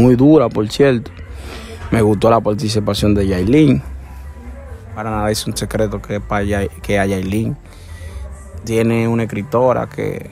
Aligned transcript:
muy 0.00 0.16
dura, 0.16 0.48
por 0.48 0.68
cierto. 0.68 1.10
Me 1.90 2.00
gustó 2.00 2.30
la 2.30 2.40
participación 2.40 3.14
de 3.14 3.26
Yailin. 3.26 3.82
Para 4.94 5.10
nada 5.10 5.30
es 5.30 5.46
un 5.46 5.56
secreto 5.56 6.00
que, 6.00 6.20
para 6.20 6.44
que 6.82 6.98
a 6.98 7.06
Yailin 7.06 7.56
tiene 8.64 9.06
una 9.08 9.24
escritora 9.24 9.88
que 9.88 10.30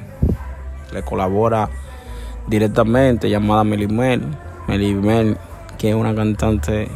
le 0.93 1.03
colabora 1.03 1.69
directamente 2.47 3.29
llamada 3.29 3.63
Melimel. 3.63 4.23
Melimel, 4.67 5.37
que 5.77 5.91
es 5.91 5.95
una 5.95 6.15
cantante, 6.15 6.89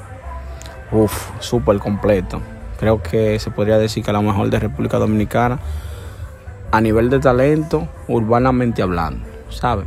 uff, 0.90 1.30
súper 1.40 1.78
completa. 1.78 2.38
Creo 2.78 3.02
que 3.02 3.38
se 3.38 3.50
podría 3.50 3.78
decir 3.78 4.02
que 4.02 4.10
es 4.10 4.14
la 4.14 4.22
mejor 4.22 4.50
de 4.50 4.58
República 4.58 4.98
Dominicana 4.98 5.58
a 6.70 6.80
nivel 6.80 7.10
de 7.10 7.18
talento, 7.20 7.86
urbanamente 8.08 8.82
hablando, 8.82 9.24
¿sabes? 9.50 9.86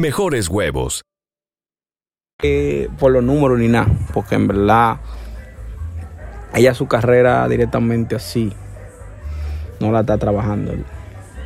mejores 0.00 0.48
huevos. 0.48 1.02
Eh, 2.42 2.88
por 2.98 3.12
los 3.12 3.22
números 3.22 3.58
ni 3.58 3.68
nada, 3.68 3.88
porque 4.14 4.34
en 4.34 4.48
verdad 4.48 4.96
ella 6.54 6.72
su 6.72 6.88
carrera 6.88 7.46
directamente 7.48 8.16
así 8.16 8.50
no 9.78 9.92
la 9.92 10.00
está 10.00 10.16
trabajando 10.16 10.72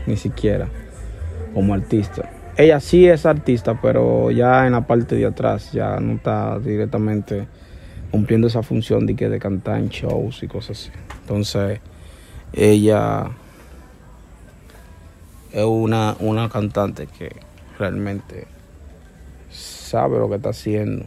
ni 0.07 0.17
siquiera 0.17 0.69
como 1.53 1.75
artista. 1.75 2.31
Ella 2.57 2.79
sí 2.79 3.09
es 3.09 3.27
artista, 3.27 3.81
pero 3.83 4.31
ya 4.31 4.67
en 4.67 4.73
la 4.73 4.87
parte 4.87 5.17
de 5.17 5.27
atrás 5.27 5.73
ya 5.73 5.99
no 5.99 6.15
está 6.15 6.61
directamente 6.61 7.49
cumpliendo 8.13 8.47
esa 8.47 8.63
función 8.63 9.07
de 9.07 9.17
que 9.17 9.29
de 9.29 9.41
cantar 9.41 9.79
en 9.79 9.89
shows 9.89 10.45
y 10.45 10.47
cosas 10.47 10.79
así. 10.79 10.91
Entonces, 11.23 11.81
ella 12.53 13.31
es 15.51 15.65
una, 15.65 16.15
una 16.21 16.49
cantante 16.49 17.09
que 17.09 17.31
realmente 17.79 18.47
sabe 19.51 20.19
lo 20.19 20.29
que 20.29 20.37
está 20.37 20.51
haciendo. 20.51 21.07